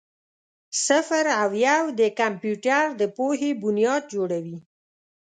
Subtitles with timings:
[0.85, 4.57] صفر او یو د کمپیوټر د پوهې بنیاد جوړوي.